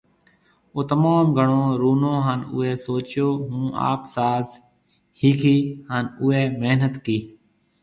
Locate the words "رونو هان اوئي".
1.81-2.71